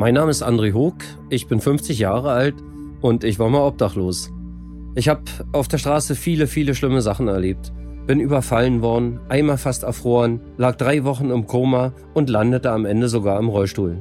[0.00, 0.94] Mein Name ist André Hoog,
[1.28, 2.54] ich bin 50 Jahre alt
[3.02, 4.32] und ich war mal obdachlos.
[4.94, 5.20] Ich habe
[5.52, 7.70] auf der Straße viele, viele schlimme Sachen erlebt.
[8.06, 13.10] Bin überfallen worden, einmal fast erfroren, lag drei Wochen im Koma und landete am Ende
[13.10, 14.00] sogar im Rollstuhl.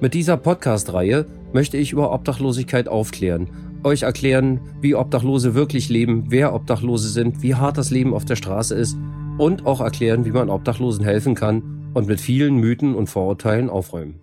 [0.00, 3.50] Mit dieser Podcast-Reihe möchte ich über Obdachlosigkeit aufklären,
[3.84, 8.36] euch erklären, wie Obdachlose wirklich leben, wer Obdachlose sind, wie hart das Leben auf der
[8.36, 8.96] Straße ist
[9.36, 14.14] und auch erklären, wie man Obdachlosen helfen kann und mit vielen Mythen und Vorurteilen aufräumen.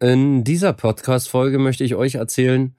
[0.00, 2.74] In dieser Podcast-Folge möchte ich euch erzählen,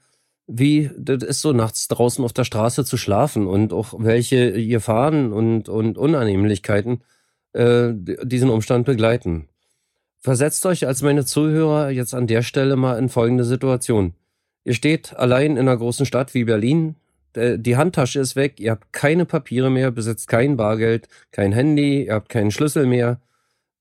[0.45, 5.33] wie das ist so nachts draußen auf der Straße zu schlafen und auch welche Gefahren
[5.33, 7.01] und, und Unannehmlichkeiten
[7.53, 9.47] äh, diesen Umstand begleiten.
[10.19, 14.13] Versetzt euch als meine Zuhörer jetzt an der Stelle mal in folgende Situation.
[14.63, 16.95] Ihr steht allein in einer großen Stadt wie Berlin,
[17.35, 22.13] die Handtasche ist weg, ihr habt keine Papiere mehr, besitzt kein Bargeld, kein Handy, ihr
[22.13, 23.19] habt keinen Schlüssel mehr,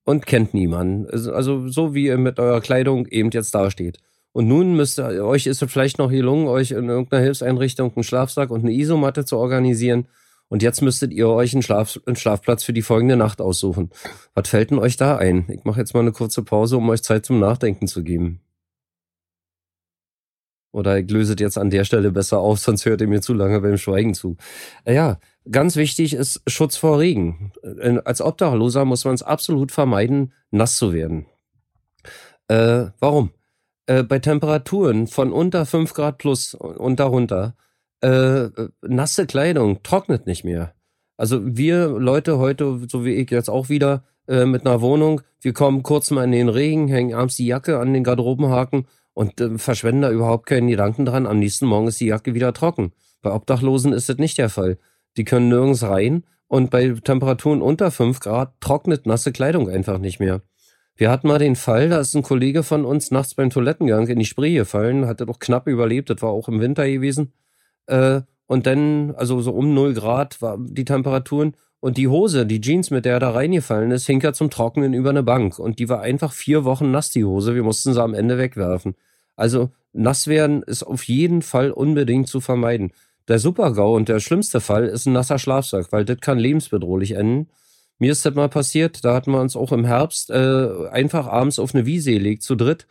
[0.07, 1.11] und kennt niemanden.
[1.11, 3.99] Also so wie ihr mit eurer Kleidung eben jetzt dasteht.
[4.33, 8.05] Und nun müsst ihr, euch ist es vielleicht noch gelungen, euch in irgendeiner Hilfseinrichtung einen
[8.05, 10.07] Schlafsack und eine Isomatte zu organisieren.
[10.49, 13.91] Und jetzt müsstet ihr euch einen, Schlaf, einen Schlafplatz für die folgende Nacht aussuchen.
[14.35, 15.47] Was fällt denn euch da ein?
[15.49, 18.41] Ich mache jetzt mal eine kurze Pause, um euch Zeit zum Nachdenken zu geben.
[20.77, 23.61] Oder ich löse jetzt an der Stelle besser auf, sonst hört ihr mir zu lange
[23.61, 24.37] beim Schweigen zu.
[24.85, 25.19] Äh, ja,
[25.51, 27.53] Ganz wichtig ist Schutz vor Regen.
[27.63, 31.27] Äh, als Obdachloser muss man es absolut vermeiden, nass zu werden.
[32.49, 33.31] Äh, warum?
[33.87, 37.55] Äh, bei Temperaturen von unter 5 Grad plus und darunter,
[38.01, 38.49] äh,
[38.83, 40.75] nasse Kleidung trocknet nicht mehr.
[41.17, 45.53] Also wir Leute heute, so wie ich jetzt auch wieder, äh, mit einer Wohnung, wir
[45.53, 49.57] kommen kurz mal in den Regen, hängen abends die Jacke an den Garderobenhaken und äh,
[49.57, 51.27] verschwenden da überhaupt keinen Gedanken dran.
[51.27, 52.93] Am nächsten Morgen ist die Jacke wieder trocken.
[53.23, 54.77] Bei Obdachlosen ist das nicht der Fall.
[55.17, 60.21] Die können nirgends rein und bei Temperaturen unter 5 Grad trocknet nasse Kleidung einfach nicht
[60.21, 60.43] mehr.
[60.97, 64.19] Wir hatten mal den Fall, da ist ein Kollege von uns nachts beim Toilettengang in
[64.19, 67.33] die Spree gefallen, hatte doch knapp überlebt, das war auch im Winter gewesen.
[67.87, 72.61] Äh, und dann, also so um 0 Grad war die Temperaturen und die Hose, die
[72.61, 75.79] Jeans, mit der er da reingefallen ist, hing ja zum Trocknen über eine Bank und
[75.79, 77.55] die war einfach vier Wochen nass, die Hose.
[77.55, 78.95] Wir mussten sie am Ende wegwerfen.
[79.37, 82.93] Also nass werden ist auf jeden Fall unbedingt zu vermeiden.
[83.29, 87.51] Der Supergau und der schlimmste Fall ist ein nasser Schlafsack, weil das kann lebensbedrohlich enden.
[87.99, 91.59] Mir ist das mal passiert, da hatten wir uns auch im Herbst äh, einfach abends
[91.59, 92.87] auf eine Wiese gelegt, zu dritt.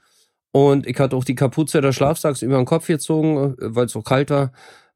[0.51, 3.91] Und ich hatte auch die Kapuze des Schlafsacks über den Kopf gezogen, äh, weil es
[3.91, 4.51] so kalt war.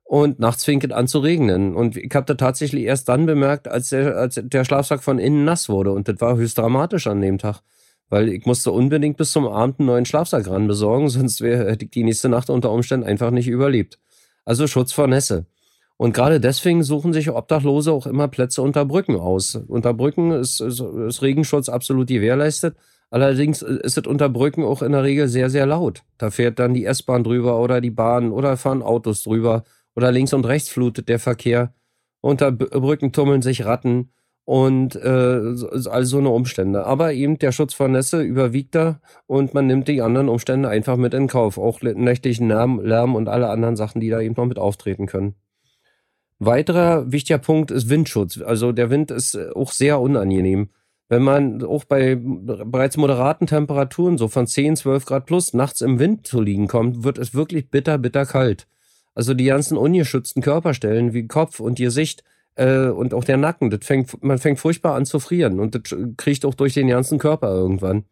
[0.10, 1.76] Und nachts fing es an zu regnen.
[1.76, 5.46] Und ich habe das tatsächlich erst dann bemerkt, als der, als der Schlafsack von innen
[5.46, 5.92] nass wurde.
[5.92, 7.62] Und das war höchst dramatisch an dem Tag.
[8.10, 11.86] Weil ich musste unbedingt bis zum Abend einen neuen Schlafsack ran besorgen, sonst wäre hätte
[11.86, 14.00] ich die nächste Nacht unter Umständen einfach nicht überlebt
[14.50, 15.46] also Schutz vor Nässe.
[15.96, 19.56] Und gerade deswegen suchen sich Obdachlose auch immer Plätze unter Brücken aus.
[19.56, 22.76] Unter Brücken ist, ist, ist Regenschutz absolut gewährleistet.
[23.12, 26.02] Allerdings ist es unter Brücken auch in der Regel sehr, sehr laut.
[26.18, 29.66] Da fährt dann die S-Bahn drüber oder die Bahn oder fahren Autos drüber
[30.00, 31.74] oder links und rechts flutet der Verkehr.
[32.22, 34.14] Unter Brücken tummeln sich Ratten
[34.46, 35.42] und äh,
[35.90, 36.86] all so eine Umstände.
[36.86, 40.96] Aber eben der Schutz vor Nässe überwiegt da und man nimmt die anderen Umstände einfach
[40.96, 41.58] mit in Kauf.
[41.58, 45.36] Auch nächtlichen Lärm, Lärm und alle anderen Sachen, die da eben noch mit auftreten können.
[46.40, 48.42] Weiterer wichtiger Punkt ist Windschutz.
[48.42, 50.70] Also der Wind ist auch sehr unangenehm.
[51.10, 56.00] Wenn man auch bei bereits moderaten Temperaturen, so von 10, 12 Grad plus, nachts im
[56.00, 58.68] Wind zu liegen kommt, wird es wirklich bitter, bitter kalt.
[59.20, 62.24] Also die ganzen ungeschützten Körperstellen wie Kopf und Gesicht,
[62.56, 65.94] äh, und auch der Nacken, das fängt, man fängt furchtbar an zu frieren und das
[66.16, 68.06] kriegt auch durch den ganzen Körper irgendwann.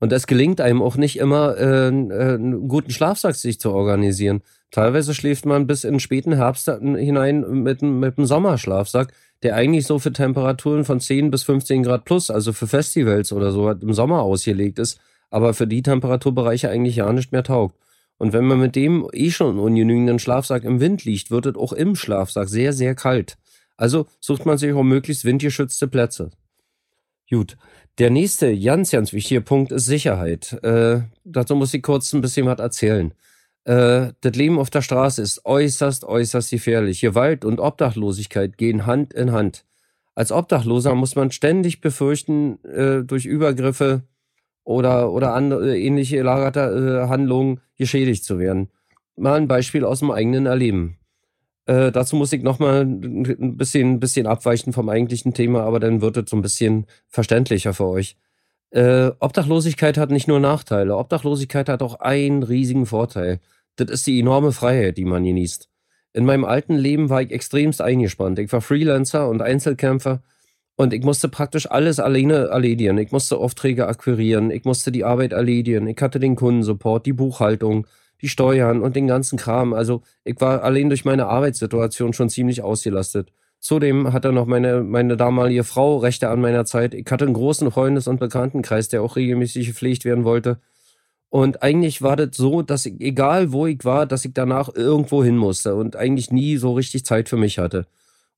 [0.00, 4.42] Und es gelingt einem auch nicht immer, äh, äh, einen guten Schlafsack sich zu organisieren.
[4.72, 9.12] Teilweise schläft man bis in den späten Herbst hinein mit, mit einem Sommerschlafsack,
[9.44, 13.52] der eigentlich so für Temperaturen von 10 bis 15 Grad plus, also für Festivals oder
[13.52, 14.98] so, im Sommer ausgelegt ist,
[15.30, 17.76] aber für die Temperaturbereiche eigentlich ja nicht mehr taugt.
[18.18, 21.72] Und wenn man mit dem eh schon ungenügenden Schlafsack im Wind liegt, wird es auch
[21.72, 23.36] im Schlafsack sehr, sehr kalt.
[23.76, 26.30] Also sucht man sich auch möglichst windgeschützte Plätze.
[27.28, 27.56] Gut.
[27.98, 30.52] Der nächste ganz, ganz wichtige Punkt ist Sicherheit.
[30.62, 33.12] Äh, dazu muss ich kurz ein bisschen was erzählen.
[33.64, 37.00] Äh, das Leben auf der Straße ist äußerst, äußerst gefährlich.
[37.00, 39.64] Gewalt und Obdachlosigkeit gehen Hand in Hand.
[40.14, 44.02] Als Obdachloser muss man ständig befürchten, äh, durch Übergriffe
[44.66, 48.68] oder, oder andere ähnliche gelagerte äh, Handlungen geschädigt zu werden.
[49.16, 50.98] Mal ein Beispiel aus dem eigenen Erleben.
[51.66, 56.16] Äh, dazu muss ich nochmal ein bisschen, bisschen abweichen vom eigentlichen Thema, aber dann wird
[56.16, 58.16] es so ein bisschen verständlicher für euch.
[58.70, 60.96] Äh, Obdachlosigkeit hat nicht nur Nachteile.
[60.96, 63.38] Obdachlosigkeit hat auch einen riesigen Vorteil.
[63.76, 65.68] Das ist die enorme Freiheit, die man genießt.
[66.12, 68.40] In meinem alten Leben war ich extremst eingespannt.
[68.40, 70.22] Ich war Freelancer und Einzelkämpfer
[70.76, 72.98] Und ich musste praktisch alles alleine erledigen.
[72.98, 77.86] Ich musste Aufträge akquirieren, ich musste die Arbeit erledigen, ich hatte den Kundensupport, die Buchhaltung,
[78.20, 79.72] die Steuern und den ganzen Kram.
[79.72, 83.32] Also ich war allein durch meine Arbeitssituation schon ziemlich ausgelastet.
[83.58, 86.94] Zudem hatte noch meine, meine damalige Frau Rechte an meiner Zeit.
[86.94, 90.60] Ich hatte einen großen Freundes- und Bekanntenkreis, der auch regelmäßig gepflegt werden wollte.
[91.30, 95.24] Und eigentlich war das so, dass ich, egal wo ich war, dass ich danach irgendwo
[95.24, 97.86] hin musste und eigentlich nie so richtig Zeit für mich hatte.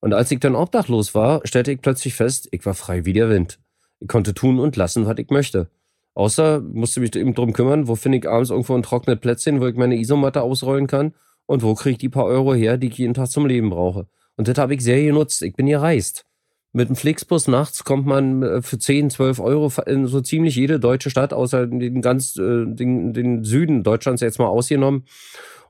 [0.01, 3.29] Und als ich dann obdachlos war, stellte ich plötzlich fest, ich war frei wie der
[3.29, 3.59] Wind.
[4.01, 5.71] Ich konnte tun und lassen, was ich möchte.
[6.15, 9.67] Außer musste mich eben drum kümmern, wo finde ich abends irgendwo ein trockenes Plätzchen, wo
[9.67, 11.15] ich meine Isomatte ausrollen kann
[11.47, 14.07] und wo kriege ich die paar Euro her, die ich jeden Tag zum Leben brauche.
[14.37, 15.43] Und das habe ich sehr genutzt.
[15.43, 16.25] Ich bin gereist.
[16.73, 20.79] Mit dem Flixbus nachts kommt man äh, für 10, 12 Euro in so ziemlich jede
[20.79, 25.05] deutsche Stadt, außer den ganz, äh, den, den Süden Deutschlands jetzt mal ausgenommen.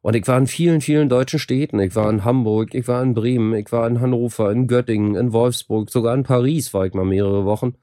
[0.03, 1.81] Und ich war in vielen, vielen deutschen Städten.
[1.81, 5.33] Ich war in Hamburg, ich war in Bremen, ich war in Hannover, in Göttingen, in
[5.33, 7.75] Wolfsburg, sogar in Paris war ich mal mehrere Wochen.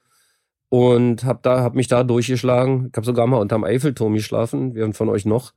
[0.70, 2.88] Und hab da, hab mich da durchgeschlagen.
[2.92, 5.54] Ich habe sogar mal unterm Eiffelturm geschlafen, während von euch noch.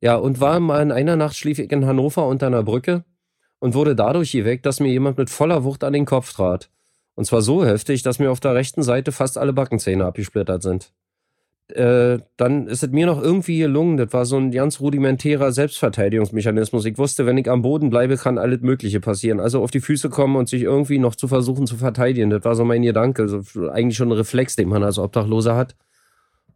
[0.00, 3.04] Ja, und war mal in einer Nacht schlief ich in Hannover unter einer Brücke
[3.58, 6.70] und wurde dadurch geweckt, dass mir jemand mit voller Wucht an den Kopf trat.
[7.14, 10.92] Und zwar so heftig, dass mir auf der rechten Seite fast alle Backenzähne abgesplittert sind
[11.76, 13.96] äh, dann ist es mir noch irgendwie gelungen.
[13.96, 16.84] Das war so ein ganz rudimentärer Selbstverteidigungsmechanismus.
[16.84, 19.40] Ich wusste, wenn ich am Boden bleibe, kann alles Mögliche passieren.
[19.40, 22.30] Also auf die Füße kommen und sich irgendwie noch zu versuchen zu verteidigen.
[22.30, 23.22] Das war so mein Gedanke.
[23.22, 25.74] Also eigentlich schon ein Reflex, den man als Obdachloser hat.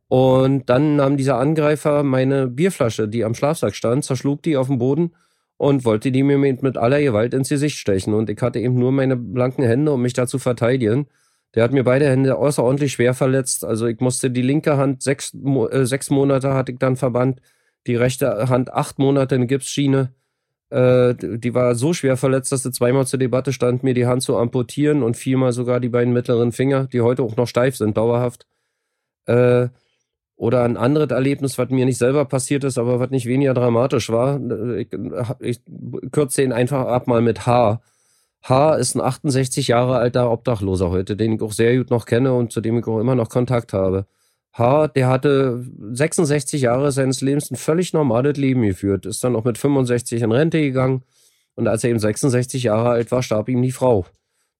[0.09, 4.79] Und dann nahm dieser Angreifer meine Bierflasche, die am Schlafsack stand, zerschlug die auf den
[4.79, 5.13] Boden
[5.57, 8.15] und wollte die mir mit aller Gewalt ins Gesicht stechen.
[8.15, 11.07] Und ich hatte eben nur meine blanken Hände, um mich da zu verteidigen.
[11.55, 13.65] Der hat mir beide Hände außerordentlich schwer verletzt.
[13.65, 17.41] Also ich musste die linke Hand sechs, äh, sechs Monate hatte ich dann verbannt,
[17.87, 20.13] die rechte Hand acht Monate in Gipsschiene.
[20.71, 24.23] Äh, die war so schwer verletzt, dass sie zweimal zur Debatte stand, mir die Hand
[24.23, 27.97] zu amputieren und viermal sogar die beiden mittleren Finger, die heute auch noch steif sind,
[27.97, 28.47] dauerhaft.
[29.27, 29.69] Äh,
[30.37, 34.11] oder ein anderes Erlebnis, was mir nicht selber passiert ist, aber was nicht weniger dramatisch
[34.11, 34.41] war.
[34.77, 34.89] Ich,
[35.39, 35.61] ich
[36.11, 37.81] kürze ihn einfach ab mal mit H.
[38.47, 38.75] H.
[38.75, 42.53] ist ein 68 Jahre alter Obdachloser heute, den ich auch sehr gut noch kenne und
[42.53, 44.05] zu dem ich auch immer noch Kontakt habe.
[44.53, 49.45] H., der hatte 66 Jahre seines Lebens ein völlig normales Leben geführt, ist dann auch
[49.45, 51.05] mit 65 in Rente gegangen
[51.55, 54.05] und als er eben 66 Jahre alt war, starb ihm die Frau.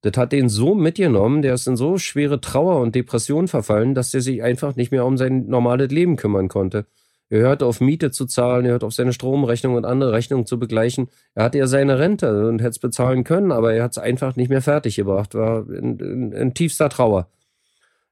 [0.01, 4.15] Das hat den so mitgenommen, der ist in so schwere Trauer und Depression verfallen, dass
[4.15, 6.87] er sich einfach nicht mehr um sein normales Leben kümmern konnte.
[7.35, 10.57] Er hörte auf Miete zu zahlen, er hörte auf seine Stromrechnung und andere Rechnungen zu
[10.57, 11.09] begleichen.
[11.35, 14.37] Er hatte ja seine Rente und hätte es bezahlen können, aber er hat es einfach
[14.37, 17.27] nicht mehr fertiggebracht, war in, in, in, tiefster Trauer.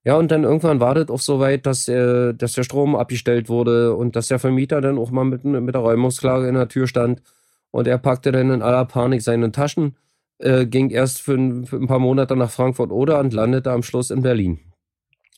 [0.03, 3.49] Ja, und dann irgendwann war das auch so weit, dass, äh, dass der Strom abgestellt
[3.49, 6.89] wurde und dass der Vermieter dann auch mal mit, mit der Räumungsklage in der Tür
[6.89, 7.23] stand.
[7.71, 9.95] Und er packte dann in aller Panik seine Taschen,
[10.39, 13.85] äh, ging erst für ein, für ein paar Monate nach Frankfurt oder und landete am
[13.85, 14.59] Schluss in Berlin,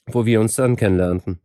[0.06, 1.38] wo wir uns dann kennenlernten.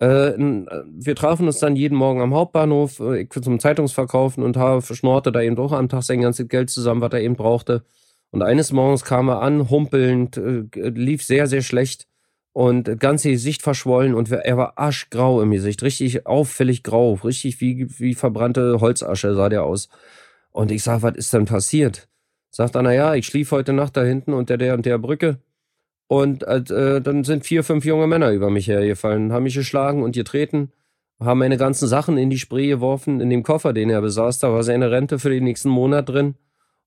[0.00, 5.30] Äh, wir trafen uns dann jeden Morgen am Hauptbahnhof, äh, zum Zeitungsverkaufen und habe schnorte
[5.30, 7.84] da eben doch am Tag sein ganzes Geld zusammen, was er eben brauchte.
[8.30, 12.06] Und eines Morgens kam er an, humpelnd, äh, lief sehr, sehr schlecht
[12.52, 17.86] und ganze Gesicht verschwollen und er war aschgrau im Gesicht, richtig auffällig grau, richtig wie,
[17.98, 19.88] wie verbrannte Holzasche sah der aus.
[20.50, 22.08] Und ich sag, was ist denn passiert?
[22.50, 25.38] Sagt er, naja, ich schlief heute Nacht da hinten unter der und der Brücke
[26.10, 30.16] und äh, dann sind vier, fünf junge Männer über mich hergefallen, haben mich geschlagen und
[30.16, 30.72] getreten,
[31.20, 34.40] haben meine ganzen Sachen in die Spree geworfen, in dem Koffer, den er besaß.
[34.40, 36.34] Da war seine Rente für den nächsten Monat drin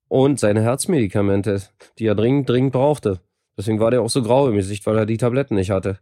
[0.10, 1.62] und seine Herzmedikamente,
[2.00, 3.22] die er dringend, dringend brauchte.
[3.58, 6.00] Deswegen war der auch so grau im Gesicht, weil er die Tabletten nicht hatte.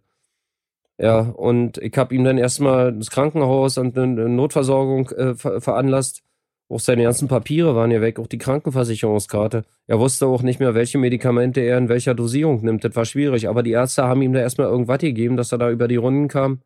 [0.98, 6.24] Ja, und ich habe ihm dann erstmal das Krankenhaus und eine Notversorgung äh, veranlasst.
[6.72, 9.66] Auch seine ganzen Papiere waren ja weg, auch die Krankenversicherungskarte.
[9.88, 12.86] Er wusste auch nicht mehr, welche Medikamente er in welcher Dosierung nimmt.
[12.86, 15.70] Das war schwierig, aber die Ärzte haben ihm da erstmal irgendwas gegeben, dass er da
[15.70, 16.62] über die Runden kam.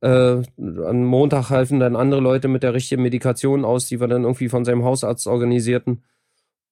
[0.00, 4.22] Äh, am Montag halfen dann andere Leute mit der richtigen Medikation aus, die wir dann
[4.22, 6.04] irgendwie von seinem Hausarzt organisierten.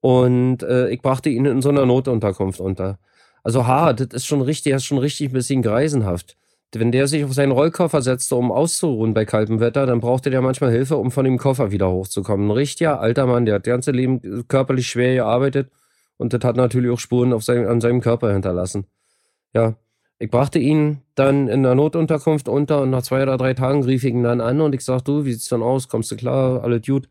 [0.00, 2.98] Und äh, ich brachte ihn in so einer Notunterkunft unter.
[3.42, 6.38] Also ha, das ist schon richtig, das ist schon richtig ein bisschen greisenhaft
[6.74, 10.42] wenn der sich auf seinen Rollkoffer setzte, um auszuruhen bei kaltem Wetter, dann brauchte der
[10.42, 12.48] manchmal Hilfe, um von dem Koffer wieder hochzukommen.
[12.48, 15.70] Ein richtiger alter Mann, der hat das ganze Leben körperlich schwer gearbeitet
[16.16, 18.86] und das hat natürlich auch Spuren auf sein, an seinem Körper hinterlassen.
[19.54, 19.76] Ja,
[20.18, 24.02] ich brachte ihn dann in der Notunterkunft unter und nach zwei oder drei Tagen rief
[24.04, 25.88] ich ihn dann an und ich sag, du, wie sieht's denn aus?
[25.88, 26.64] Kommst du klar?
[26.64, 27.08] Alles gut?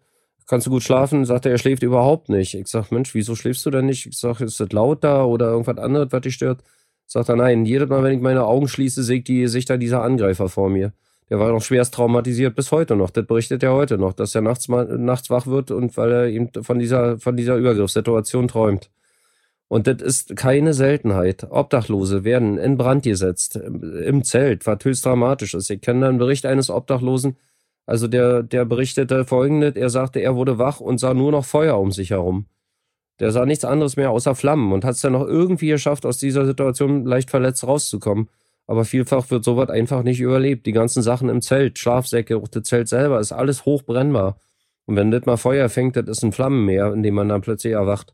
[0.48, 1.26] Kannst du gut schlafen?
[1.26, 2.54] Sagt er, er schläft überhaupt nicht.
[2.54, 4.06] Ich sag, Mensch, wieso schläfst du denn nicht?
[4.06, 6.64] Ich sag, ist das laut da oder irgendwas anderes, was dich stört?
[7.06, 10.02] Sagt er, nein, jedes Mal, wenn ich meine Augen schließe, sieht die sich da dieser
[10.02, 10.94] Angreifer vor mir.
[11.30, 13.10] Der war noch schwerst traumatisiert bis heute noch.
[13.10, 16.28] Das berichtet er heute noch, dass er nachts, mal, nachts wach wird und weil er
[16.28, 18.90] eben von dieser, von dieser Übergriffssituation träumt.
[19.68, 21.48] Und das ist keine Seltenheit.
[21.50, 25.70] Obdachlose werden in Brand gesetzt, im Zelt, was höchst dramatisch ist.
[25.72, 27.38] Ich kenne einen Bericht eines Obdachlosen,
[27.88, 31.80] also der, der berichtete folgendes, er sagte, er wurde wach und sah nur noch Feuer
[31.80, 32.48] um sich herum.
[33.20, 36.18] Der sah nichts anderes mehr außer Flammen und hat es dann noch irgendwie geschafft, aus
[36.18, 38.30] dieser Situation leicht verletzt rauszukommen.
[38.68, 40.66] Aber vielfach wird sowas einfach nicht überlebt.
[40.66, 44.40] Die ganzen Sachen im Zelt, Schlafsäcke, auch das Zelt selber, ist alles hochbrennbar.
[44.86, 47.74] Und wenn das mal Feuer fängt, das ist ein Flammenmeer, in dem man dann plötzlich
[47.74, 48.14] erwacht.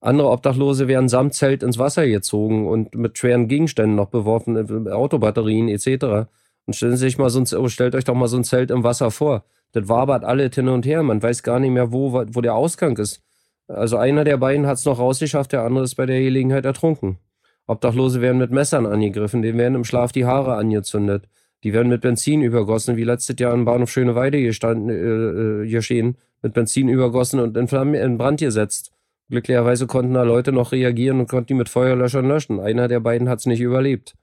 [0.00, 5.68] Andere Obdachlose werden samt Zelt ins Wasser gezogen und mit schweren Gegenständen noch beworfen, Autobatterien
[5.68, 6.28] etc.
[6.66, 8.84] Und stellen sich mal so ein, oh, stellt euch doch mal so ein Zelt im
[8.84, 9.44] Wasser vor.
[9.72, 11.02] Das wabert alle hin und her.
[11.02, 13.22] Man weiß gar nicht mehr, wo, wo der Ausgang ist.
[13.68, 17.18] Also einer der beiden hat es noch rausgeschafft, der andere ist bei der Gelegenheit ertrunken.
[17.66, 21.28] Obdachlose werden mit Messern angegriffen, denen werden im Schlaf die Haare angezündet.
[21.64, 26.16] Die werden mit Benzin übergossen, wie letztes Jahr im Bahnhof Schöneweide gestanden, äh, äh, geschehen,
[26.42, 28.92] mit Benzin übergossen und in, Flammen, in Brand gesetzt.
[29.30, 32.58] Glücklicherweise konnten da Leute noch reagieren und konnten die mit Feuerlöschern löschen.
[32.60, 34.14] Einer der beiden hat es nicht überlebt.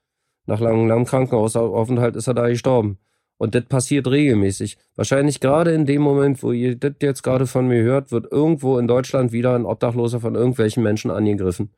[0.45, 2.97] Nach langem, langem Krankenhausaufenthalt ist er da gestorben.
[3.39, 4.77] Und das passiert regelmäßig.
[4.97, 8.77] Wahrscheinlich gerade in dem Moment, wo ihr das jetzt gerade von mir hört, wird irgendwo
[8.77, 11.69] in Deutschland wieder ein Obdachloser von irgendwelchen Menschen angegriffen.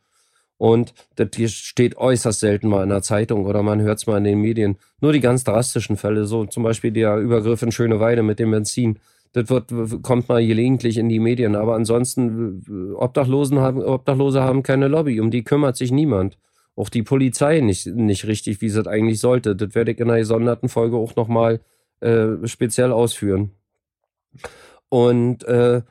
[0.57, 4.23] Und das steht äußerst selten mal in der Zeitung oder man hört es mal in
[4.23, 4.77] den Medien.
[5.01, 8.97] Nur die ganz drastischen Fälle, so zum Beispiel der Übergriff in Schöneweide mit dem Benzin.
[9.33, 11.55] Das wird, kommt mal gelegentlich in die Medien.
[11.55, 15.19] Aber ansonsten, Obdachlosen haben, Obdachlose haben keine Lobby.
[15.19, 16.37] Um die kümmert sich niemand.
[16.81, 19.55] Auch die Polizei nicht, nicht richtig, wie sie das eigentlich sollte.
[19.55, 21.59] Das werde ich in einer gesonderten Folge auch nochmal
[21.99, 23.51] äh, speziell ausführen.
[24.89, 25.83] Und äh,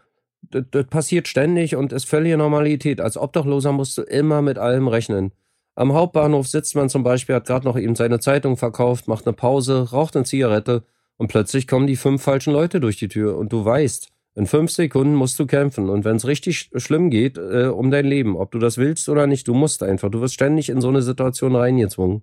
[0.43, 3.01] das, das passiert ständig und ist völlige Normalität.
[3.01, 5.31] Als Obdachloser musst du immer mit allem rechnen.
[5.77, 9.37] Am Hauptbahnhof sitzt man zum Beispiel, hat gerade noch eben seine Zeitung verkauft, macht eine
[9.37, 10.83] Pause, raucht eine Zigarette
[11.19, 14.71] und plötzlich kommen die fünf falschen Leute durch die Tür und du weißt, in fünf
[14.71, 18.53] Sekunden musst du kämpfen und wenn es richtig schlimm geht, äh, um dein Leben, ob
[18.53, 20.11] du das willst oder nicht, du musst einfach.
[20.11, 22.23] Du wirst ständig in so eine Situation reingezwungen.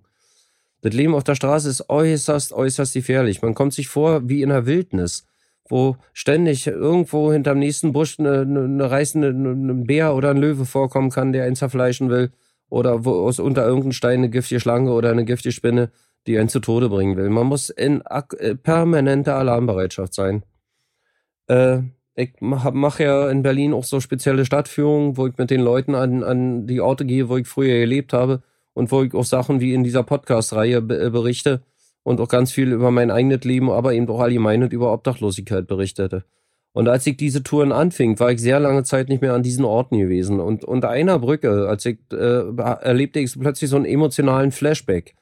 [0.80, 3.42] Das Leben auf der Straße ist äußerst, äußerst gefährlich.
[3.42, 5.26] Man kommt sich vor wie in der Wildnis
[5.68, 10.64] wo ständig irgendwo hinterm nächsten Busch eine, eine, eine reißende ein Bär oder ein Löwe
[10.64, 12.32] vorkommen kann, der einen zerfleischen will.
[12.70, 15.90] Oder wo aus unter irgendeinem Stein eine giftige Schlange oder eine giftige Spinne,
[16.26, 17.30] die einen zu Tode bringen will.
[17.30, 20.42] Man muss in äh, permanenter Alarmbereitschaft sein.
[21.46, 21.80] Äh,
[22.18, 25.94] ich mache mach ja in Berlin auch so spezielle Stadtführungen, wo ich mit den Leuten
[25.94, 28.42] an, an die Orte gehe, wo ich früher gelebt habe
[28.74, 31.62] und wo ich auch Sachen wie in dieser Podcast-Reihe berichte
[32.02, 35.68] und auch ganz viel über mein eigenes Leben, aber eben auch allgemein und über Obdachlosigkeit
[35.68, 36.24] berichtete.
[36.72, 39.64] Und als ich diese Touren anfing, war ich sehr lange Zeit nicht mehr an diesen
[39.64, 40.40] Orten gewesen.
[40.40, 45.14] Und unter einer Brücke, als ich äh, erlebte ich plötzlich so einen emotionalen Flashback.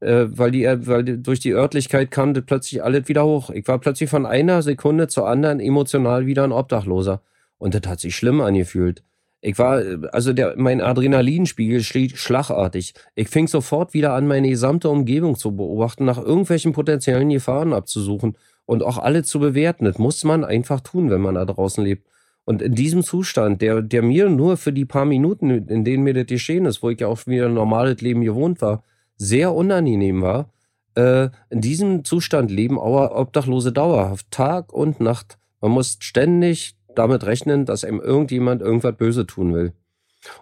[0.00, 3.50] Äh, weil, die, weil die, durch die Örtlichkeit kam das plötzlich alles wieder hoch.
[3.50, 7.20] Ich war plötzlich von einer Sekunde zur anderen emotional wieder ein Obdachloser.
[7.58, 9.02] Und das hat sich schlimm angefühlt.
[9.40, 12.94] Ich war, also der, mein Adrenalinspiegel stieg schlagartig.
[13.14, 18.36] Ich fing sofort wieder an, meine gesamte Umgebung zu beobachten, nach irgendwelchen potenziellen Gefahren abzusuchen
[18.66, 19.84] und auch alle zu bewerten.
[19.84, 22.06] Das muss man einfach tun, wenn man da draußen lebt.
[22.44, 26.14] Und in diesem Zustand, der, der mir nur für die paar Minuten, in denen mir
[26.14, 28.82] das geschehen ist, wo ich ja auch wieder ein normales Leben gewohnt war,
[29.18, 30.50] sehr unangenehm war,
[30.94, 35.38] äh, in diesem Zustand leben Obdachlose dauerhaft, Tag und Nacht.
[35.60, 39.72] Man muss ständig damit rechnen, dass einem irgendjemand irgendwas böse tun will.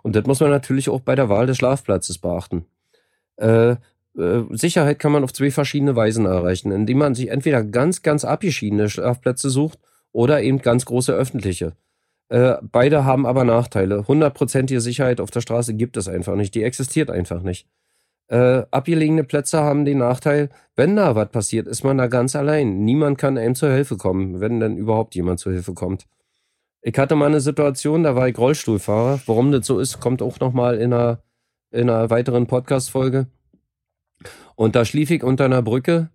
[0.03, 2.65] Und das muss man natürlich auch bei der Wahl des Schlafplatzes beachten.
[3.37, 3.73] Äh,
[4.17, 8.25] äh, Sicherheit kann man auf zwei verschiedene Weisen erreichen, indem man sich entweder ganz, ganz
[8.25, 9.79] abgeschiedene Schlafplätze sucht
[10.13, 11.73] oder eben ganz große öffentliche.
[12.29, 14.09] Äh, beide haben aber Nachteile.
[14.09, 16.55] Hundertprozentige Sicherheit auf der Straße gibt es einfach nicht.
[16.55, 17.69] Die existiert einfach nicht.
[18.29, 22.85] Äh, abgelegene Plätze haben den Nachteil, wenn da was passiert, ist man da ganz allein.
[22.85, 26.07] Niemand kann einem zur Hilfe kommen, wenn denn überhaupt jemand zur Hilfe kommt.
[26.83, 29.21] Ich hatte mal eine Situation, da war ich Rollstuhlfahrer.
[29.27, 31.23] Warum das so ist, kommt auch nochmal in einer,
[31.71, 33.27] in einer weiteren Podcast-Folge.
[34.55, 36.11] Und da schlief ich unter einer Brücke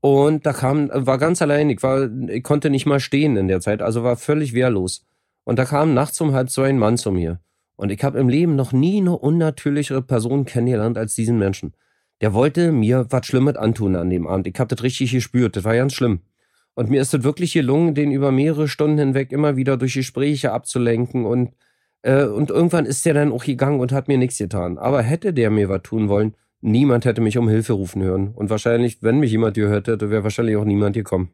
[0.00, 3.60] und da kam, war ganz allein, ich war, ich konnte nicht mal stehen in der
[3.60, 5.06] Zeit, also war völlig wehrlos.
[5.44, 7.40] Und da kam nachts um halb so ein Mann zu mir.
[7.76, 11.72] Und ich habe im Leben noch nie eine unnatürlichere Person kennengelernt als diesen Menschen.
[12.20, 14.46] Der wollte mir was Schlimmes antun an dem Abend.
[14.46, 16.20] Ich habe das richtig gespürt, das war ganz schlimm.
[16.74, 20.52] Und mir ist es wirklich gelungen, den über mehrere Stunden hinweg immer wieder durch Gespräche
[20.52, 21.50] abzulenken und
[22.02, 24.78] äh, und irgendwann ist der dann auch gegangen und hat mir nichts getan.
[24.78, 28.32] Aber hätte der mir was tun wollen, niemand hätte mich um Hilfe rufen hören.
[28.34, 31.30] Und wahrscheinlich, wenn mich jemand gehört hätte, wäre wahrscheinlich auch niemand gekommen.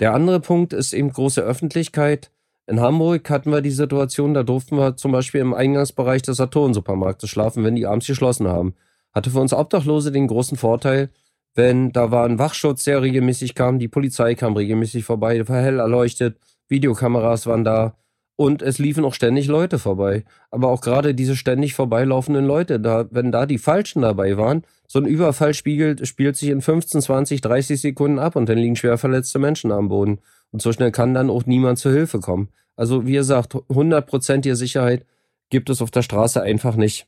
[0.00, 2.30] Der andere Punkt ist eben große Öffentlichkeit.
[2.68, 7.30] In Hamburg hatten wir die Situation, da durften wir zum Beispiel im Eingangsbereich des Saturn-Supermarktes
[7.30, 8.74] schlafen, wenn die abends geschlossen haben.
[9.14, 11.08] Hatte für uns Obdachlose den großen Vorteil,
[11.54, 15.78] wenn da war ein Wachschutz, der regelmäßig kam, die Polizei kam regelmäßig vorbei, war hell
[15.78, 16.36] erleuchtet,
[16.68, 17.96] Videokameras waren da
[18.36, 20.24] und es liefen auch ständig Leute vorbei.
[20.50, 24.98] Aber auch gerade diese ständig vorbeilaufenden Leute, da, wenn da die Falschen dabei waren, so
[24.98, 28.98] ein Überfall spiegelt, spielt sich in 15, 20, 30 Sekunden ab und dann liegen schwer
[28.98, 30.18] verletzte Menschen am Boden.
[30.52, 32.48] Und so schnell kann dann auch niemand zur Hilfe kommen.
[32.76, 35.04] Also wie gesagt, 100% Sicherheit
[35.50, 37.06] gibt es auf der Straße einfach nicht.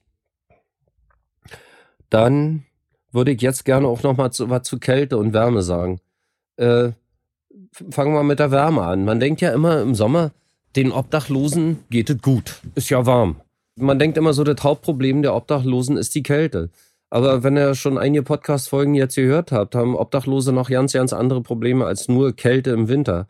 [2.09, 2.64] Dann
[3.12, 6.00] würde ich jetzt gerne auch noch mal zu, was zu Kälte und Wärme sagen.
[6.56, 6.90] Äh,
[7.90, 9.04] fangen wir mit der Wärme an.
[9.04, 10.32] Man denkt ja immer im Sommer,
[10.76, 12.61] den Obdachlosen geht es gut.
[12.75, 13.40] Ist ja warm.
[13.76, 16.70] Man denkt immer so, das Hauptproblem der Obdachlosen ist die Kälte.
[17.11, 21.43] Aber wenn ihr schon einige Podcast-Folgen jetzt gehört habt, haben Obdachlose noch ganz, ganz andere
[21.43, 23.29] Probleme als nur Kälte im Winter.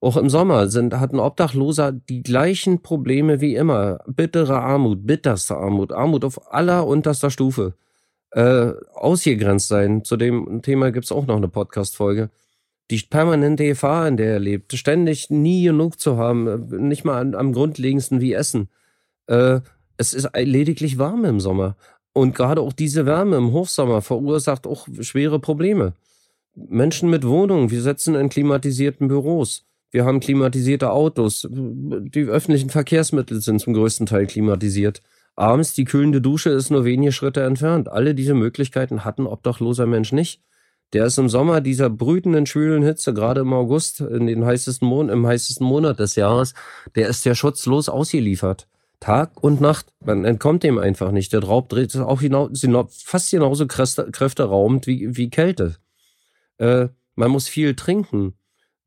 [0.00, 4.00] Auch im Sommer sind, hatten Obdachloser die gleichen Probleme wie immer.
[4.06, 7.74] Bittere Armut, bitterste Armut, Armut auf aller unterster Stufe.
[8.32, 10.04] Äh, ausgegrenzt sein.
[10.04, 12.30] Zu dem Thema gibt's auch noch eine Podcast-Folge
[12.90, 17.34] die permanente Gefahr, in der er lebt, ständig nie genug zu haben, nicht mal am,
[17.34, 18.68] am grundlegendsten wie Essen.
[19.26, 19.60] Äh,
[19.96, 21.76] es ist lediglich warm im Sommer.
[22.14, 25.92] Und gerade auch diese Wärme im Hochsommer verursacht auch schwere Probleme.
[26.54, 29.66] Menschen mit Wohnungen, wir sitzen in klimatisierten Büros.
[29.90, 31.46] Wir haben klimatisierte Autos.
[31.50, 35.02] Die öffentlichen Verkehrsmittel sind zum größten Teil klimatisiert.
[35.34, 37.88] Abends die kühlende Dusche ist nur wenige Schritte entfernt.
[37.88, 40.40] Alle diese Möglichkeiten hat ein obdachloser Mensch nicht.
[40.92, 45.08] Der ist im Sommer dieser brütenden, schwülen Hitze, gerade im August, in den heißesten Mon
[45.08, 46.54] im heißesten Monat des Jahres,
[46.94, 48.68] der ist ja schutzlos ausgeliefert.
[49.04, 49.92] Tag und Nacht.
[50.02, 51.34] Man entkommt dem einfach nicht.
[51.34, 52.64] Der Raub dreht auch hinaus,
[53.04, 55.76] fast genauso kräfteraubend wie, wie Kälte.
[56.56, 58.32] Äh, man muss viel trinken.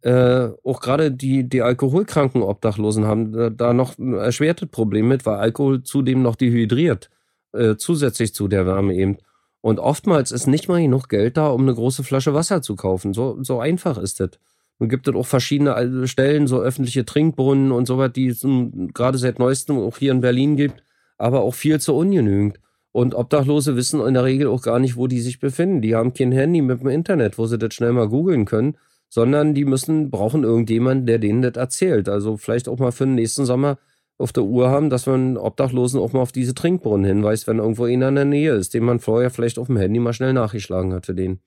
[0.02, 5.36] Äh, auch gerade die, die alkoholkranken Obdachlosen haben da noch ein erschwertes Problem mit, weil
[5.36, 7.12] Alkohol zudem noch dehydriert.
[7.54, 9.18] Äh, zusätzlich zu der Wärme eben.
[9.62, 13.14] Und oftmals ist nicht mal genug Geld da, um eine große Flasche Wasser zu kaufen.
[13.14, 14.32] So, so einfach ist das.
[14.80, 18.46] Nun gibt es auch verschiedene Stellen, so öffentliche Trinkbrunnen und so was, die es
[18.94, 20.84] gerade seit neuestem auch hier in Berlin gibt,
[21.18, 22.60] aber auch viel zu ungenügend.
[22.92, 25.82] Und Obdachlose wissen in der Regel auch gar nicht, wo die sich befinden.
[25.82, 28.78] Die haben kein Handy mit dem Internet, wo sie das schnell mal googeln können,
[29.10, 32.10] sondern die müssen, brauchen irgendjemanden, der denen das erzählt.
[32.10, 33.78] Also vielleicht auch mal für den nächsten Sommer
[34.18, 37.86] auf der Uhr haben, dass man Obdachlosen auch mal auf diese Trinkbrunnen hinweist, wenn irgendwo
[37.86, 40.94] einer in der Nähe ist, den man vorher vielleicht auf dem Handy mal schnell nachgeschlagen
[40.94, 41.40] hat für den.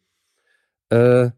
[0.90, 1.30] Äh,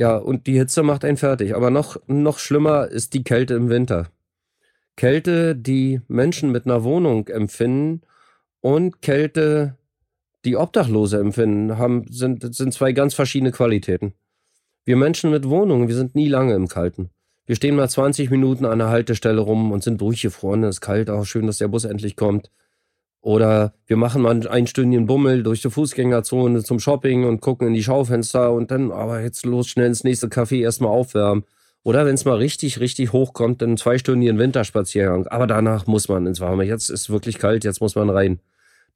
[0.00, 1.54] ja, und die Hitze macht einen fertig.
[1.54, 4.08] Aber noch, noch schlimmer ist die Kälte im Winter.
[4.96, 8.00] Kälte, die Menschen mit einer Wohnung empfinden
[8.62, 9.76] und Kälte,
[10.46, 14.14] die Obdachlose empfinden, haben, sind, sind zwei ganz verschiedene Qualitäten.
[14.86, 17.10] Wir Menschen mit Wohnungen, wir sind nie lange im Kalten.
[17.44, 20.64] Wir stehen mal 20 Minuten an der Haltestelle rum und sind durchgefroren.
[20.64, 22.50] Es ist kalt, auch schön, dass der Bus endlich kommt.
[23.22, 27.74] Oder wir machen mal einen einstündigen Bummel durch die Fußgängerzone zum Shopping und gucken in
[27.74, 31.44] die Schaufenster und dann, aber jetzt los schnell ins nächste Café erstmal aufwärmen.
[31.82, 35.26] Oder wenn es mal richtig, richtig hoch kommt, dann zwei Stunden Winterspaziergang.
[35.26, 36.64] Aber danach muss man ins Warme.
[36.64, 38.40] Jetzt ist wirklich kalt, jetzt muss man rein.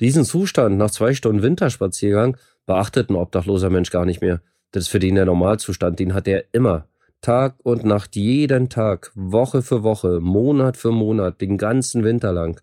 [0.00, 4.40] Diesen Zustand nach zwei Stunden Winterspaziergang beachtet ein obdachloser Mensch gar nicht mehr.
[4.72, 6.88] Das ist für den der Normalzustand, den hat er immer.
[7.20, 12.60] Tag und Nacht, jeden Tag, Woche für Woche, Monat für Monat, den ganzen Winter lang.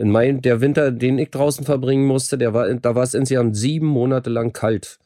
[0.00, 3.54] In mein, der Winter, den ich draußen verbringen musste, der war, da war es insgesamt
[3.54, 4.98] sieben Monate lang kalt.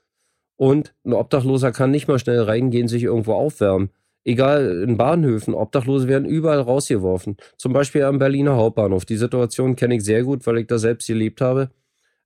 [0.55, 3.91] Und ein Obdachloser kann nicht mal schnell reingehen, sich irgendwo aufwärmen.
[4.23, 7.39] Egal, in Bahnhöfen, Obdachlose werden überall rausgeworfen.
[7.57, 9.05] Zum Beispiel am Berliner Hauptbahnhof.
[9.05, 11.71] Die Situation kenne ich sehr gut, weil ich da selbst gelebt habe.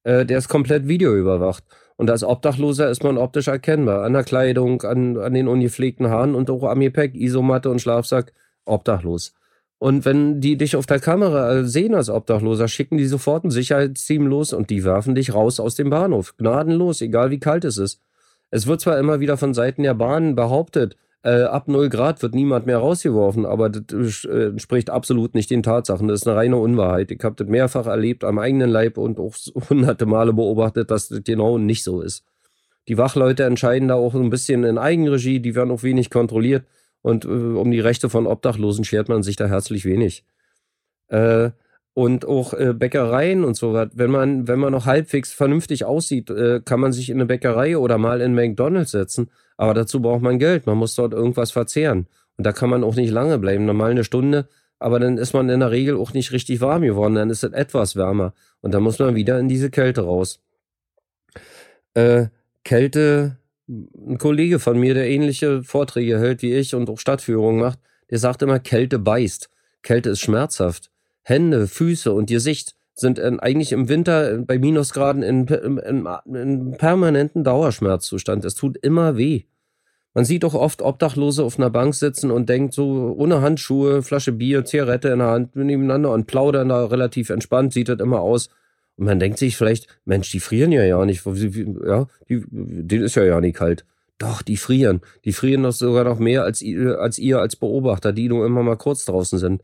[0.02, 1.64] Äh, der ist komplett videoüberwacht.
[1.96, 4.04] Und als Obdachloser ist man optisch erkennbar.
[4.04, 8.34] An der Kleidung, an, an den ungepflegten Haaren und auch am Gepäck, Isomatte und Schlafsack,
[8.66, 9.32] obdachlos.
[9.78, 14.26] Und wenn die dich auf der Kamera sehen als Obdachloser, schicken die sofort ein Sicherheitsteam
[14.26, 16.36] los und die werfen dich raus aus dem Bahnhof.
[16.36, 18.00] Gnadenlos, egal wie kalt es ist.
[18.50, 22.34] Es wird zwar immer wieder von Seiten der Bahn behauptet, äh, ab 0 Grad wird
[22.34, 26.08] niemand mehr rausgeworfen, aber das äh, entspricht absolut nicht den Tatsachen.
[26.08, 27.10] Das ist eine reine Unwahrheit.
[27.10, 29.34] Ich habe das mehrfach erlebt am eigenen Leib und auch
[29.70, 32.24] hunderte Male beobachtet, dass das genau nicht so ist.
[32.86, 36.64] Die Wachleute entscheiden da auch ein bisschen in Eigenregie, die werden auch wenig kontrolliert
[37.02, 40.24] und äh, um die Rechte von Obdachlosen schert man sich da herzlich wenig.
[41.08, 41.50] Äh,
[41.94, 43.88] und auch äh, Bäckereien und so was.
[43.92, 47.76] Wenn man, wenn man noch halbwegs vernünftig aussieht, äh, kann man sich in eine Bäckerei
[47.76, 49.30] oder mal in McDonalds setzen.
[49.56, 50.66] Aber dazu braucht man Geld.
[50.66, 52.06] Man muss dort irgendwas verzehren.
[52.36, 53.64] Und da kann man auch nicht lange bleiben.
[53.64, 54.48] Normal eine Stunde.
[54.78, 57.16] Aber dann ist man in der Regel auch nicht richtig warm geworden.
[57.16, 58.32] Dann ist es etwas wärmer.
[58.60, 60.40] Und dann muss man wieder in diese Kälte raus.
[61.94, 62.26] Äh,
[62.62, 67.78] Kälte, ein Kollege von mir, der ähnliche Vorträge hält wie ich und auch Stadtführungen macht,
[68.10, 69.50] der sagt immer, Kälte beißt.
[69.82, 70.90] Kälte ist schmerzhaft.
[71.22, 76.70] Hände, Füße und Gesicht sind äh, eigentlich im Winter bei Minusgraden in, in, in, in
[76.72, 78.44] permanenten Dauerschmerzzustand.
[78.44, 79.44] Es tut immer weh.
[80.14, 84.32] Man sieht doch oft Obdachlose auf einer Bank sitzen und denkt so ohne Handschuhe, Flasche
[84.32, 88.48] Bier, Zigarette in der Hand nebeneinander und plaudern da relativ entspannt, sieht das immer aus.
[88.98, 91.24] Und man denkt sich vielleicht, Mensch, die frieren ja ja nicht.
[91.24, 93.86] Ja, die, denen ist ja ja nicht kalt.
[94.18, 95.00] Doch, die frieren.
[95.24, 98.64] Die frieren doch sogar noch mehr als ihr, als ihr als Beobachter, die nur immer
[98.64, 99.62] mal kurz draußen sind.